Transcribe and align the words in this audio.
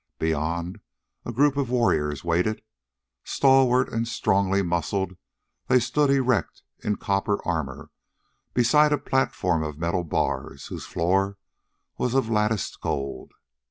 Beyond, 0.17 0.79
a 1.25 1.31
group 1.31 1.55
of 1.57 1.69
warriors 1.69 2.23
waited. 2.23 2.63
Stalwart 3.23 3.87
and 3.93 4.07
strongly 4.07 4.63
muscled, 4.63 5.15
they 5.67 5.79
stood 5.79 6.09
erect 6.09 6.63
in 6.83 6.95
copper 6.95 7.39
armor 7.45 7.91
beside 8.55 8.91
a 8.91 8.97
platform 8.97 9.61
of 9.61 9.77
metal 9.77 10.03
bars, 10.03 10.65
whose 10.69 10.87
floor 10.87 11.37
was 11.99 12.15
of 12.15 12.31
latticed 12.31 12.81
gold. 12.81 13.31